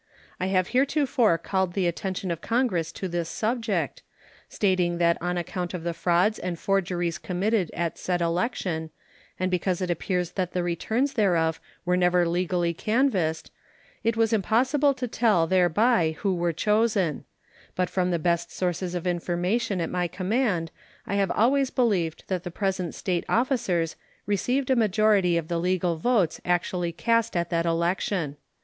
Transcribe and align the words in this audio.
I 0.39 0.47
have 0.47 0.69
heretofore 0.69 1.37
called 1.37 1.73
the 1.73 1.85
attention 1.85 2.31
of 2.31 2.41
Congress 2.41 2.91
to 2.93 3.07
this 3.07 3.29
subject, 3.29 4.01
stating 4.49 4.97
that 4.97 5.15
on 5.21 5.37
account 5.37 5.75
of 5.75 5.83
the 5.83 5.93
frauds 5.93 6.39
and 6.39 6.57
forgeries 6.57 7.19
committed 7.19 7.69
at 7.75 7.99
said 7.99 8.19
election, 8.19 8.89
and 9.39 9.51
because 9.51 9.79
it 9.79 9.91
appears 9.91 10.31
that 10.31 10.53
the 10.53 10.63
returns 10.63 11.13
thereof 11.13 11.61
were 11.85 11.95
never 11.95 12.27
legally 12.27 12.73
canvassed, 12.73 13.51
it 14.03 14.17
was 14.17 14.33
impossible 14.33 14.95
to 14.95 15.07
tell 15.07 15.45
thereby 15.45 16.15
who 16.21 16.33
were 16.33 16.51
chosen; 16.51 17.23
but 17.75 17.87
from 17.87 18.09
the 18.09 18.17
best 18.17 18.51
sources 18.51 18.95
of 18.95 19.05
information 19.05 19.79
at 19.79 19.91
my 19.91 20.07
command 20.07 20.71
I 21.05 21.13
have 21.17 21.29
always 21.29 21.69
believed 21.69 22.23
that 22.27 22.43
the 22.43 22.49
present 22.49 22.95
State 22.95 23.23
officers 23.29 23.95
received 24.25 24.71
a 24.71 24.75
majority 24.75 25.37
of 25.37 25.47
the 25.47 25.59
legal 25.59 25.95
votes 25.97 26.41
actually 26.43 26.91
cast 26.91 27.37
at 27.37 27.51
that 27.51 27.67
election. 27.67 28.37